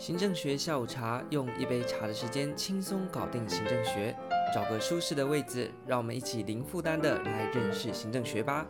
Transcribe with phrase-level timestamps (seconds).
[0.00, 4.16] 行政学下午茶，用一杯茶的时间轻松搞定行政学。
[4.54, 8.66] 找个舒适的位置，让我们一起零负担的来认识行政学吧。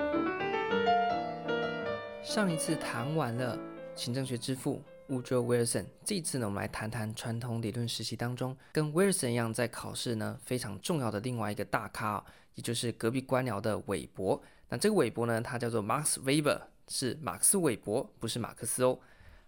[2.21, 3.57] 上一次谈完了
[3.95, 12.25] 行政学之父 Woodrow Wilson，这次呢，我们来谈谈传统理论时期当中跟 Wilson 一样在考试呢非常重要的另外一个大咖哦，
[12.57, 14.43] 也就是隔壁官僚的韦伯。
[14.69, 18.99] 那这个韦伯呢，他叫做 Max Weber，是马克思韦伯，不是马克思哦。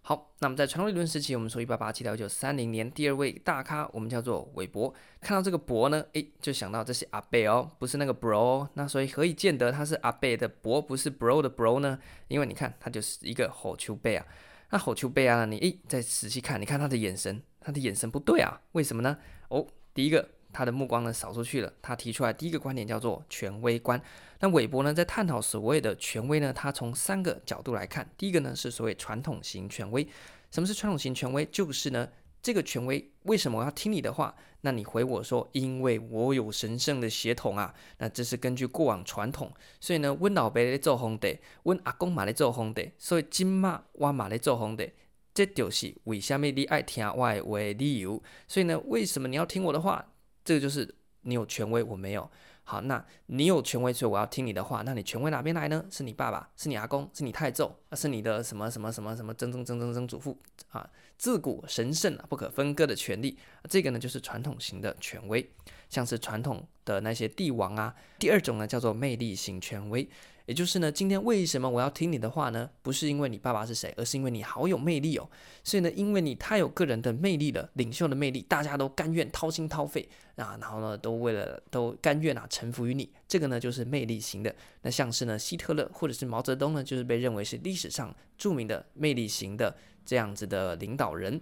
[0.04, 4.92] 好，那么在传统理论时期，我们说一八八七到一九三零年，第二位大咖我们叫做韦伯。
[5.20, 8.66] 看到这个伯呢，诶，就想到这是阿贝哦，不是那个 bro。
[8.74, 11.96] 那所以何以见得他是阿贝的伯，不是 bro 的 bro 呢？
[12.26, 14.26] 因为你看，他就是一个虎须伯啊。
[14.70, 19.16] 那虎须伯啊，你诶，再仔细看，你看他的眼神，他的眼神不对啊，为什么呢？
[19.50, 19.64] 哦，
[19.94, 20.28] 第一个。
[20.52, 24.00] 他的目光呢扫出去了，他提出来第一个观点叫做权威观。
[24.40, 28.08] 那韦伯呢在探讨所谓的权威呢，他从三个角度来看。
[28.18, 30.06] 第一个呢是所谓传统型权威。
[30.50, 31.44] 什么是传统型权威？
[31.46, 32.08] 就是呢
[32.42, 34.34] 这个权威为什么我要听你的话？
[34.62, 37.74] 那你回我说，因为我有神圣的血统啊。
[37.98, 44.92] 那这是根据过往传统，所以呢温老伯在做皇帝，温阿公嘛在做皇帝，所以今嘛我嘛在做皇帝。
[45.34, 48.22] 这就是为什么你爱听我的话的理由。
[48.46, 50.11] 所以呢为什么你要听我的话？
[50.44, 52.30] 这个就是你有权威，我没有。
[52.64, 54.82] 好，那你有权威，所以我要听你的话。
[54.82, 55.84] 那你权威哪边来呢？
[55.90, 60.88] 是你爸爸，是你阿公，是你太祖，是你的什么什么什么什么曾曾曾曾曾祖父啊？
[61.18, 63.36] 自古神圣啊，不可分割的权利。
[63.68, 65.50] 这个呢，就是传统型的权威，
[65.92, 67.94] 像是传统的那些帝王啊。
[68.18, 70.08] 第二种呢，叫做魅力型权威。
[70.46, 72.68] 也就是呢，今天为什么我要听你的话呢？
[72.82, 75.28] 不是因为你爸爸是谁，而是因为你好有魅力哦。
[75.62, 83.08] 所以呢，因为你太有个人的魅力了，领袖的魅力，大家都甘愿掏心掏肺啊，然后呢，都为了都甘愿啊臣服于你。
[83.28, 84.52] 这个呢，就是魅力型的。
[84.80, 91.40] 那像是呢，希特勒或者是毛泽东呢，就是被认为是历史上著名的魅力型的这样子的领导人。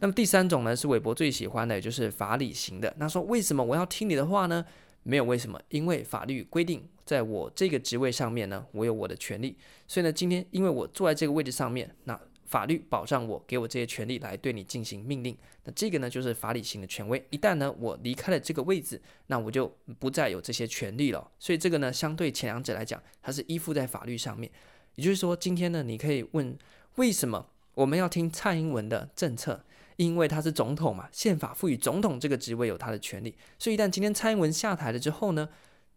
[0.00, 2.94] 那么第三种呢，是韦伯最喜欢的，也就是法理型的。
[2.98, 4.64] 那说为什么我要听你的话呢？
[5.04, 9.56] 没有为什么，因为法律规定，在我这个职位上面呢，我有我的权利。
[9.86, 15.34] 所以呢，今天因为我坐在这个位置上面，那法律保障我，给我这些权利来对你进行命令。
[15.64, 17.24] 那这个呢，就是法理型的权威。
[17.30, 21.30] 一旦呢，我离开了这个位置，那我就不再有这些权利了。
[21.38, 24.50] 所以这个呢，相对前两者来讲，它是依附在法律上面。
[24.96, 26.58] 也就是说，今天呢，你可以问，
[26.96, 29.64] 为什么我们要听蔡英文的政策？
[29.98, 35.48] 因为他是总统嘛，宪法赋予总统这个职位有他的权利，所以一旦今天蔡英文下台了之后呢，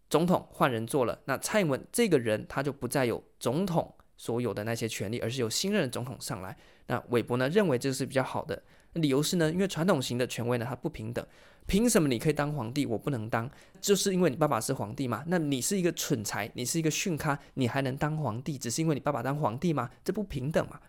[0.10, 6.58] 总统换人做了，那蔡英文这个人他就不再有总统所有的那些权利，而是由新任的总统上来。
[6.88, 8.60] 那韦伯呢认为这是比较好的，
[8.94, 11.24] 理由是呢，因为传统型的权威呢它不平等，
[11.68, 13.48] 凭什么你可以当皇帝，我不能当？
[13.80, 15.24] 就是因为你爸爸是皇帝嘛？
[15.28, 18.58] 那你是一个蠢材，你是一个逊咖，你还能当皇帝？
[18.58, 19.92] 只是因为你爸爸当皇帝吗？
[20.04, 20.80] 这不平等嘛？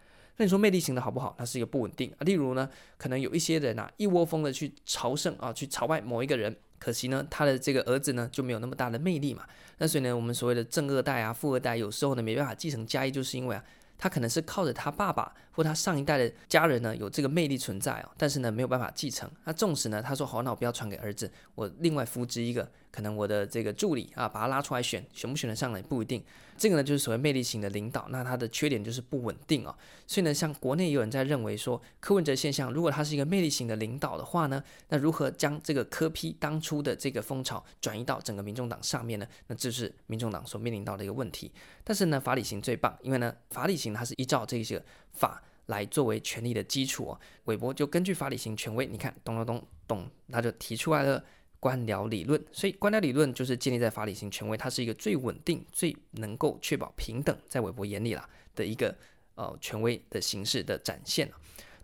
[0.43, 1.33] 那你说魅力型的好不好？
[1.39, 2.21] 它是一个不稳定啊。
[2.25, 9.45] 例如呢，可能有一些人啊，一窝蜂的去朝圣啊，去朝拜某一个人，可惜呢，他的这个儿子呢就没有那么大的魅力嘛。
[9.79, 13.65] 那所以呢，我们所谓的正二代啊、富二代，有时候呢没办法继承家业，就是因为啊，
[13.97, 19.31] 他可能是靠着他爸爸或他上一代的家人呢有这个魅力存在哦，但是呢没有办法继承。
[19.45, 22.69] 那纵使呢他说好，那我不要传给儿子，我另外扶植一个。
[22.93, 26.23] 可能我的这个助理啊，把他拉出来选，选不选得上来不一定。
[26.59, 29.75] 这个呢，就是所谓魅力型的领导，那他的缺点就是不稳定哦。
[30.07, 39.27] 所以呢，像国内有人在认为说，柯文哲现象，如果他是一个魅力型的领导的话呢，那如何将这个柯 P 当初的这个风潮转移到整个民众党上面呢？
[39.47, 41.51] 那这是民众党所面临到的一个问题。
[41.83, 44.81] 但是呢，法理型最棒，因为呢，法理型它是依照这些
[45.15, 47.21] 法来作为权力的基础哦。
[47.47, 51.25] 韦伯就根据法理型权威，你看咚咚咚咚，他就提出来了。
[51.63, 58.93] 官僚理论，所以官僚理论就是建立在法理性权威，它是一个最稳定、最能够确保平等，在韦伯眼里啦的一个
[59.37, 61.31] 呃权威的形式的展现。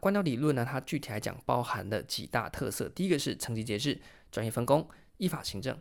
[0.01, 3.97] 官僚理论呢，它具体来讲包含了几大特色，第一个是层级节制、
[4.33, 4.85] 专业分工、
[5.19, 5.79] 依法行政。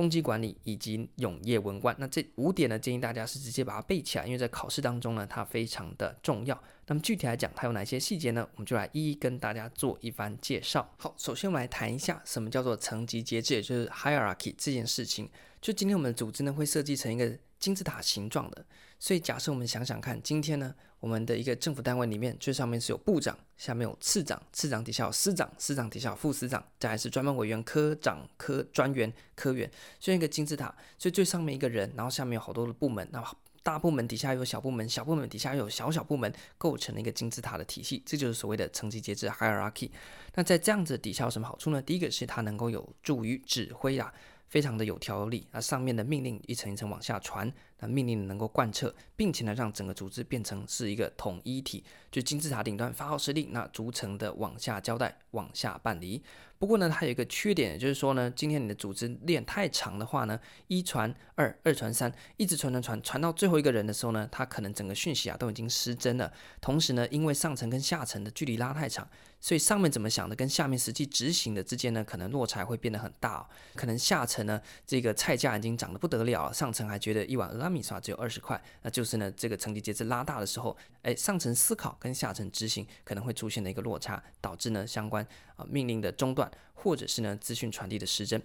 [0.00, 6.58] 攻击管理以及永业文官，那这五点呢，建议大家是直接把它背起来，因为在考试当中呢，它非常的重要。
[6.86, 8.48] 那么具体来讲，它有哪些细节呢？
[8.54, 10.90] 我们就来一一跟大家做一番介绍。
[10.96, 15.28] 好，首先我们来谈一下什么叫做层级节制，也就是 hierarchy 这件事情。
[15.60, 18.64] 就今天我们的组织呢，会设计成一个金字塔形状的。
[19.00, 29.68] 所以假设我们想想看，今天呢，我们的一个政府单位里面，最上面是有部长，下面有次长，次长底下有司长，司长底下有副司长，再来是专门委员、科长、科专员、科员，
[29.98, 30.66] 所以一个金字塔。
[30.98, 33.24] 所以最上面一个人，然后下面有好多的部门，那
[33.62, 38.02] 大部门底下有小部门，小部门底下有小小部门，构成了一个金字塔的体系。
[38.04, 39.90] 这就是所谓的层级节制 （hierarchy）。
[40.34, 41.80] 那在这样子底下有什么好处呢？
[41.80, 44.12] 第一个是它能够有助于指挥啊。
[44.50, 56.20] 非常的有条理，那上面的命令一层一层往下传，那命令能够贯彻，并且呢让整个组织变成是一个统一体，就金字塔顶端发号施令，那逐层的往下交代，往下办理。
[56.60, 66.30] 不过呢，它有一个缺点，就是说呢，今天你的组织链太长的话呢，一传二，二传三，一直传传传，传到最后一个人的时候呢，它可能整个讯息啊都已经失真了。
[66.60, 69.08] 同时呢，因为上层跟下层的距离拉太长，
[69.40, 73.46] 所以上面怎么想的跟下面实际执行的之间呢，可能落差会变得很大哦。
[73.74, 85.26] 可能下层呢，这个菜价已经涨得不得了，上层还觉得一碗拉米刷只有二十块，那就是呢，这个层级节制拉大的时候，哎，上层思考跟下层执行可能会出现的一个落差，导致呢相关
[85.56, 86.49] 啊命令的中断。
[86.74, 88.40] 或者是呢，资讯传递的失真。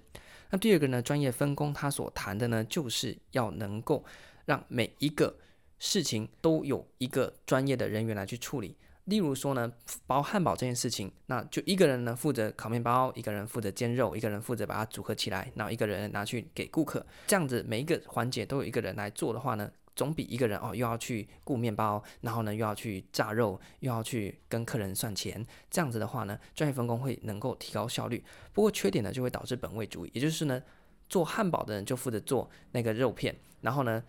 [0.49, 4.03] 那第二个呢，专业分工，他所谈的呢，就是要能够
[4.45, 5.35] 让每一个
[5.79, 8.77] 事情都有一个专业的人员来去处理。
[9.05, 9.71] 例如说呢，
[10.07, 17.05] 包汉堡这件事情，那就一个人呢负责烤面包，一个人负责煎肉，一个人负责把它组合起来，然后一个人拿去给顾客。
[17.27, 28.23] 这样子每一个环节都有一个人来做的话呢，总比一个人哦又要去顾面包，然后呢又要去炸肉，又要去跟客人算钱，这样子的话呢，专业分工会能够提高效率。
[28.53, 30.61] 不过缺点呢就会导致本位主义，也就是呢
[31.07, 34.03] 做汉堡的人就负责做那个肉片，然后呢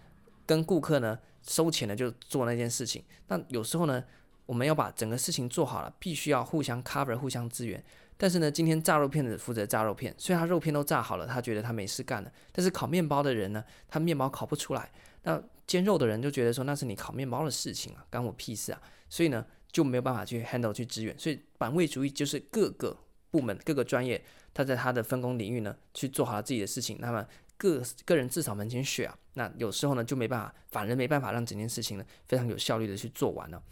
[0.44, 3.04] 跟顾客呢收钱的就做那件事情。
[3.28, 4.02] 那有时候呢
[4.46, 7.82] 我们要把整个事情做好了，必须要互相 cover，互相支援。
[8.18, 12.32] 但是呢，今天炸肉片的负责炸肉片，虽然他肉片都炸好了，他觉得他没事干了。
[12.50, 14.90] 但是烤面包的人呢，他面包烤不出来。
[15.24, 18.80] 那煎肉的人就觉得说，那是你烤面包的事情啊，关我屁事啊。
[19.08, 21.16] 所以呢，就没有办法去 handle 去支援。
[21.18, 22.96] 所以板位主义就是各个
[23.30, 24.22] 部门、各个专业，
[24.54, 26.96] 他在他的分工领域呢，去做好了自己的事情。
[27.00, 27.26] 那么
[27.56, 29.18] 各个人自扫门前雪啊。
[29.34, 33.62] 那有时候呢，就没办法，反而没办法让整件事情呢，非常有效率的去做完了。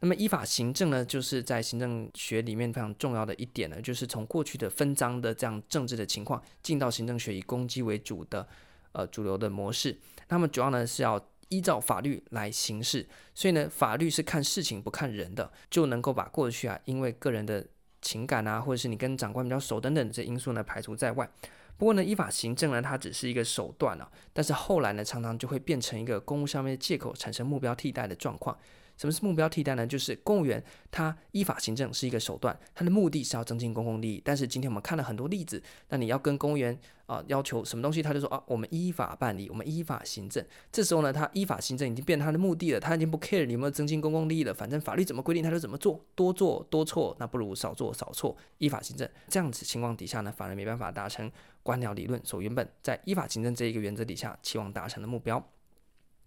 [0.00, 8.46] 那么依法行政呢，就是在行政学里面非常重要的一点呢，就是从过去的分赃的这样政治的情况，进到行政学以公机为主的
[8.92, 9.98] 呃主流的模式。
[10.28, 17.66] 那么主要呢是要依照法律来行事，所以呢法律是看事情不看人的，就能够把过去啊因为个人的
[18.02, 21.28] 情感啊，或者是你跟长官比较熟等等这因素呢排除在外。
[21.76, 28.56] 不过呢依法行政呢它只是一个手段啊，但是后来呢常常就会变成一个公务上面的借口，产生目标替代的状况。
[28.96, 29.86] 什么是目标替代呢？
[29.86, 34.22] 就是公务员他依法行政是一个手段，他的目的是要增进公共利益。
[34.24, 40.44] 但是今天我们看了很多例子，那你要跟公务员啊、要求什么东西，他就说啊，我们依法办理，我们依法行政。
[40.72, 49.08] 这时候呢，他依法行政已经变成他的目的了，他已经不 care 你有没有增进公共利益了，反正法律怎么规定他就怎么做，多做多错，那不如少做少错，依法行政。
[49.28, 51.30] 这样子情况底下呢，反而没办法达成
[51.62, 55.40] 官僚理论所原本在依法行政这一个原则底下期望达成的目标。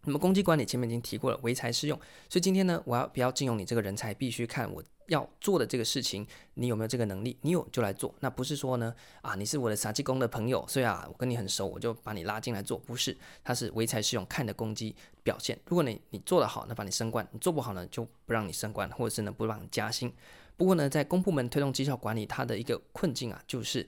[0.05, 1.99] 那么，公机管理前面已经提过了，唯才是用。
[2.29, 7.37] 所以今天呢，我要不要聘用你这个人才，必须看我要做的这个事情，你有没有这个能力？
[7.41, 8.15] 你有就来做。
[8.21, 12.77] 那不是说呢，啊，你是我的杀鸡工的朋友，所以啊，我跟你很熟，我就把你拉进来做。
[12.77, 15.59] 不是，他是唯才是用，看的公机表现。
[15.65, 20.11] 如果你你做得好，那把你升官；你做不好呢，就不让你升官，或者是呢，不让你加薪。
[20.55, 23.85] 不过呢，在公部门推动绩效管理，它的一个困境啊，就是。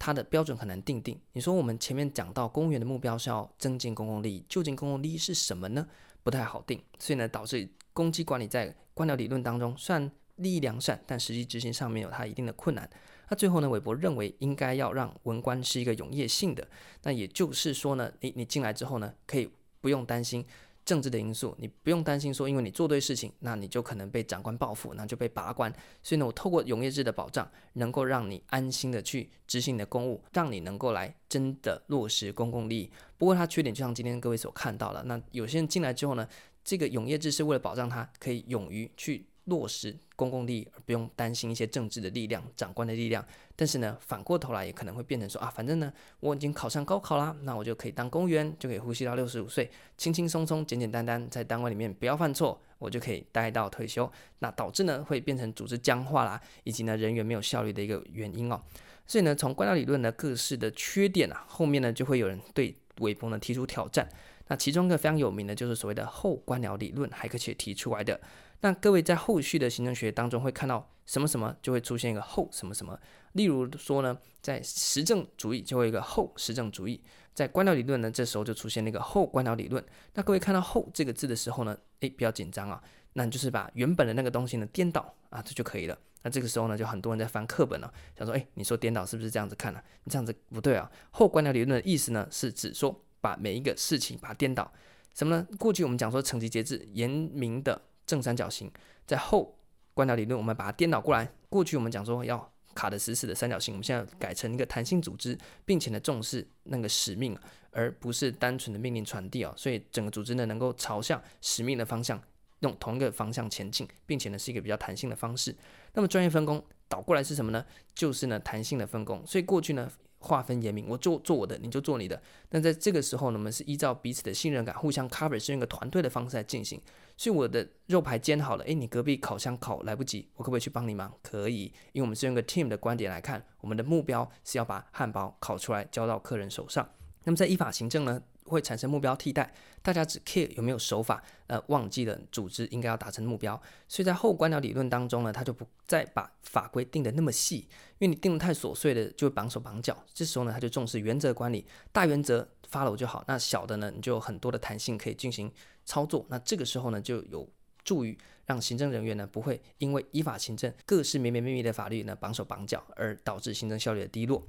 [0.00, 1.20] 它的标准很难定定。
[1.34, 5.86] 你说我们前面讲到公务员的目标是要增进公共利益，究竟公共利益是什么呢？
[6.22, 12.88] 不太好定，所以呢，导致公机管理在官僚理论当中算利益良善，但实际执行上面有它一定的困难。
[13.28, 16.66] 那最后呢，韦伯认为应该要让文官是一个永业性的，
[17.02, 19.50] 那也就是说呢，你你进来之后呢，可以
[19.80, 20.44] 不用担心。
[20.84, 25.72] 政治的因素，你不用担心说，因为你做对事情，那你就可能被长官报复，那就被拔官。
[26.02, 32.90] 所以呢，我透过永业制的保障，能够让你安心的去执行你的公务，让你能够来真的落实公共利益。
[33.16, 36.28] 不过它缺点，就像今天各位所看到了，那有些人进来之后呢，
[36.64, 39.26] 这个永业制是为了保障他可以勇于去。
[39.50, 43.22] 落实公共利益，而不用担心一些政治的力量、长官的力量。
[43.54, 54.10] 但是呢，反过头来也可能会变成说啊，反正呢，我已经考上高考啦，那我就可以当公务员，就可以呼吸到六十五岁，轻轻松松、简简单单，在单位里面不要犯错，我就可以待到退休。
[54.38, 58.58] 那导致呢，会变成组织僵化啦，以及呢，人员没有效率的一个原因哦。
[59.06, 64.08] 所以呢，从官僚理论的各式的缺点啊，后面呢，就会有人对韦伯呢提出挑战。
[64.46, 68.20] 那其中一个非常有名的就是所谓的后官僚理论，海克切提出来的。
[68.60, 72.98] 那各位在后续的行政学当中会看到什么什么就会出现一个后什么什么，
[73.32, 77.00] 例如说呢，在实证主义就会一个后实证主义，
[77.34, 79.82] 在官僚理论呢，这时候就出现那个后官僚理论。
[80.14, 82.82] 那各位看到后这个字的时候呢，诶，比较紧张啊，
[83.14, 85.98] 那你就是把原本的那个东西呢颠倒啊，这就可以了。
[86.22, 89.82] 那这个时候呢，就很多人在翻课本了，想说，诶，你说颠倒是不是这样子看呢？
[90.04, 90.90] 你这样子不对啊。
[91.10, 94.70] 后官僚理论的意思呢，是指说把每一个事情把它颠倒，
[95.14, 95.46] 什么呢？
[95.58, 97.80] 过去我们讲说层级节制严明的。
[98.10, 98.68] 正三角形
[99.06, 99.56] 在后
[99.94, 101.30] 官僚理论，我们把它颠倒过来。
[101.48, 107.38] 过去我们讲说要卡得死死的三角形，我们现在改成一个弹性组织，并且呢重视那个使命，
[107.70, 109.54] 而不是单纯的命令传递哦。
[109.56, 112.20] 所以整个组织呢，能够朝向使命的方向，
[112.60, 115.54] 用同一个方向前进，并且呢是一个比较弹性的方式。
[115.92, 117.64] 那么专业分工倒过来是什么呢？
[117.94, 119.24] 就是呢弹性的分工。
[119.24, 119.88] 所以过去呢。
[120.20, 122.20] 划分严明，我做做我的，你就做你的。
[122.50, 126.80] 那在这个时候呢，我们是依照彼此的信任感，互相 cover，是用一个团队的方式来进行。
[127.16, 131.12] 所以我的肉排煎好了，诶，你隔壁烤箱烤来不及，我可不可以去帮你忙？
[131.22, 136.88] 可以，因为我们是用个 team 的观点来看，我们的目标是要把汉堡烤出来交到客人手上。
[137.24, 143.58] 那么在依法行政呢，会产生目标替代，大家只 care 有没有手法，呃，忘记了组织应该要达成目标。
[143.88, 150.04] 所以在后官僚理论当中呢，他就不再把法规定得那么细，因为你定得太琐碎的就会绑手绑脚。
[150.12, 155.50] 这时候呢，他就重视原则管理，大原则 follow 就好，那小的呢，你就有很多的弹性可以进行
[155.84, 156.26] 操作。
[156.28, 157.48] 那这个时候呢，就有
[157.82, 158.16] 助于
[158.46, 164.46] 让行政人员呢不会因为依法行政各式绵绵密密的法律呢绑手绑脚，而导致行政效率的低落。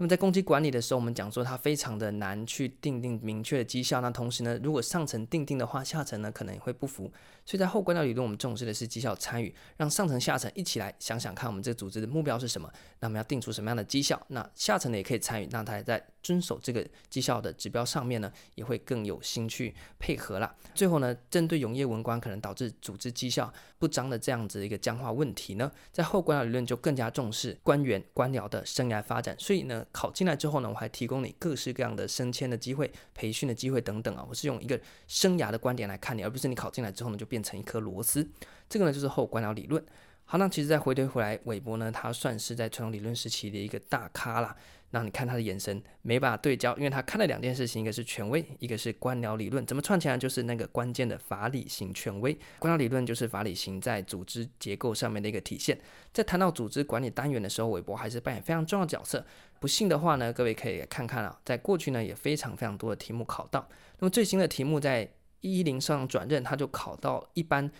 [0.00, 4.00] 那么在攻击管理的时候，我们讲说它非常的难去定定明确的绩效。
[4.00, 7.10] 那同时呢，如果上层定定的话，下层呢可能也会不服。
[7.44, 12.72] 所以在后官僚理论，我们重视的是绩效参与，让上层下层一起来想想看，我们这个组织的目标是什么？
[13.00, 14.24] 那我们要定出什么样的绩效？
[14.28, 20.54] 那下层呢也可以参与，让他在遵守这个绩效的指标上面呢，也会更有心去配合啦。
[20.74, 29.34] 最后呢，针对永业文官可能导致组织绩效不彰的这样子一个僵化问题呢，在后官僚理论就更加重视官员官僚的生涯发展。
[29.38, 29.84] 所以呢。
[29.90, 34.24] 考进来之后呢，我还提供你各式各样的升迁的机会、培训的机会等等啊。
[34.28, 38.28] 我是用一个生涯的观点来看你，而不是你考进来之后呢就变成一颗螺丝。
[38.68, 39.84] 这个呢就是后官僚理论。
[40.24, 44.54] 好，那其实再回推回来，韦伯呢，他算是在传统理论时期的一个大咖啦。
[44.90, 52.36] 那你看他的眼神没办法对焦，因为他看了两件事情，一个是权威，一个是官僚理论，怎么串起来就是那个关键的法理型权威。
[52.58, 55.78] 官僚理论就是法理型在组织结构上面的一个体现。
[56.12, 59.24] 在谈到组织管理单元的时候，韦伯还是扮演非常重要的角色。
[59.60, 63.68] 不信的话呢，各位可以看看啊，在过去呢也非常非常多的题目考到。
[63.98, 65.08] 那么最新的题目在
[65.40, 67.70] 一一零上转任，他就考到一般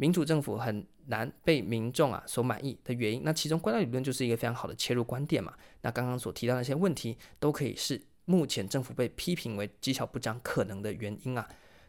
[0.00, 5.52] 民主政府很难被民众啊所满意的原因，那其中官僚理论就是一个非常好的切入观点嘛。
[5.82, 11.46] 那刚刚所提到的那些问题，都可以是目前政府被批评为绩效不彰可能的原因啊。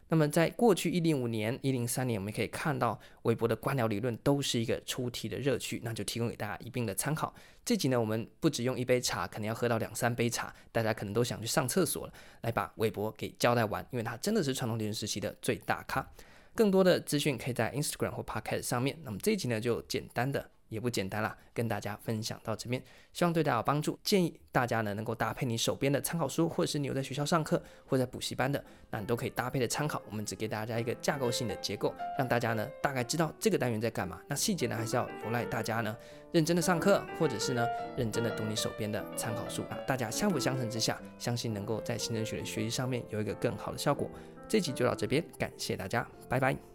[0.10, 7.34] 那么在过去一零五年、一零三年，我们可以看到韦伯的官僚理论都是一个出题的热区，那就提供给大家一并的参考。
[7.64, 16.06] 这集呢，我们不只用一杯茶，可能要喝到两三杯茶，大家可能都想去上厕所了，来把韦伯给交代完，因为他真的是传统理论时期的最大咖。
[16.56, 18.98] 更多的资讯可以在 Instagram 或 Podcast 上面。
[19.04, 22.82] 那么这一集呢，就简单的也不简单啦，跟大家分享到这边，
[23.14, 24.00] 希望对大家有帮助。
[24.04, 30.02] 建议大家呢能够搭配你手边的参考书，或者是你有在学校上课或在补习班的，那你都可以搭配的参考。
[30.10, 34.22] 我们只给大家一个架构性的结构，让大家呢大概知道这个单元在干嘛。
[34.28, 35.96] 那细节呢还是要由赖大家呢
[36.32, 37.68] 认真的上课，或者是呢
[37.98, 39.78] 认真的读你手边的参考书啊。
[39.86, 44.10] 大家相辅相成之下，相信能够在行政学的学习上面有一个更好的效果。
[44.52, 46.71] 这集就到这边，感谢大家，拜拜。